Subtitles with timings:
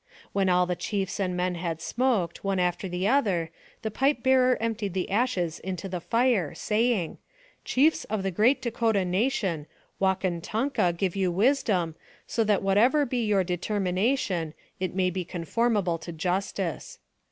[0.33, 3.51] When all the chiefs and men had smoked, one after the other,
[3.83, 7.19] the pipe bearer emptied the ashes into the fire, saying,
[7.63, 9.67] "Chiefs of the great Dakota nation,
[9.99, 11.93] Wakon Tonka give you wisdom,
[12.25, 16.97] so that whatever be your determi nation, it may be conformable to justice."